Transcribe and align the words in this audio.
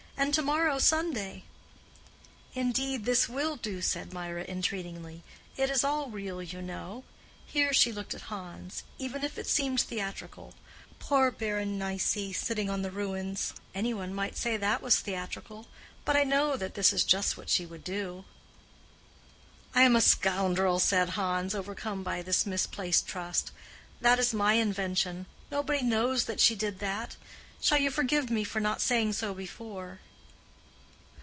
and 0.17 0.35
to 0.35 0.41
morrow 0.43 0.77
Sunday?" 0.77 1.41
"Indeed 2.53 3.05
this 3.05 3.27
will 3.27 3.55
do," 3.55 3.81
said 3.81 4.13
Mirah, 4.13 4.43
entreatingly. 4.47 5.23
"It 5.57 5.71
is 5.71 5.83
all 5.83 6.11
real, 6.11 6.43
you 6.43 6.61
know," 6.61 7.03
here 7.47 7.73
she 7.73 7.91
looked 7.91 8.13
at 8.13 8.29
Hans—"even 8.29 9.23
if 9.23 9.39
it 9.39 9.47
seemed 9.47 9.81
theatrical. 9.81 10.53
Poor 10.99 11.31
Berenice 11.31 12.37
sitting 12.37 12.69
on 12.69 12.83
the 12.83 12.91
ruins—any 12.91 13.95
one 13.95 14.13
might 14.13 14.37
say 14.37 14.57
that 14.57 14.83
was 14.83 14.99
theatrical, 14.99 15.65
but 16.05 16.15
I 16.15 16.23
know 16.23 16.55
that 16.55 16.75
this 16.75 16.93
is 16.93 17.03
just 17.03 17.35
what 17.35 17.49
she 17.49 17.65
would 17.65 17.83
do." 17.83 18.23
"I 19.73 19.81
am 19.81 19.95
a 19.95 20.01
scoundrel," 20.01 20.77
said 20.77 21.09
Hans, 21.17 21.55
overcome 21.55 22.03
by 22.03 22.21
this 22.21 22.45
misplaced 22.45 23.07
trust. 23.07 23.49
"That 24.01 24.19
is 24.19 24.35
my 24.35 24.53
invention. 24.53 25.25
Nobody 25.49 25.81
knows 25.81 26.25
that 26.25 26.39
she 26.39 26.53
did 26.53 26.77
that. 26.77 27.15
Shall 27.59 27.79
you 27.79 27.89
forgive 27.89 28.29
me 28.29 28.43
for 28.43 28.59
not 28.59 28.81
saying 28.81 29.13
so 29.13 29.33
before?" 29.33 29.99